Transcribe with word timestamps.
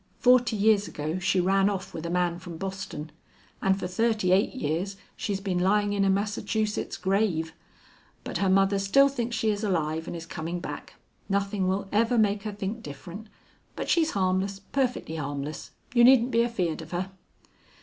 Forty 0.17 0.55
years 0.55 0.87
ago 0.87 1.19
she 1.19 1.39
ran 1.39 1.69
off 1.69 1.93
with 1.93 2.07
a 2.07 2.09
man 2.09 2.39
from 2.39 2.57
Boston, 2.57 3.11
and 3.61 3.77
for 3.79 3.85
thirty 3.85 4.31
eight 4.31 4.51
years 4.55 4.97
she's 5.15 5.39
been 5.39 5.59
lying 5.59 5.93
in 5.93 6.03
a 6.03 6.09
Massachusetts 6.09 6.97
grave. 6.97 7.53
But 8.23 8.39
her 8.39 8.49
mother 8.49 8.79
still 8.79 9.09
thinks 9.09 9.35
she 9.35 9.51
is 9.51 9.63
alive 9.63 10.07
and 10.07 10.15
is 10.15 10.25
coming 10.25 10.59
back. 10.59 10.95
Nothing 11.29 11.67
will 11.67 11.87
ever 11.91 12.17
make 12.17 12.41
her 12.45 12.51
think 12.51 12.81
different. 12.81 13.27
But 13.75 13.89
she's 13.89 14.09
harmless, 14.17 14.59
perfectly 14.71 15.17
harmless. 15.17 15.69
You 15.93 16.03
needn't 16.03 16.31
be 16.31 16.43
afeard 16.43 16.81
of 16.81 16.89
her." 16.89 17.11